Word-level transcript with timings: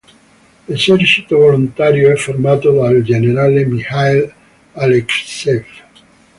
L'esercito 0.65 1.37
volontario 1.37 2.09
è 2.11 2.15
formato 2.15 2.71
dal 2.71 3.03
generale 3.03 3.65
Mikhail 3.65 4.33
Alekseev. 4.73 5.65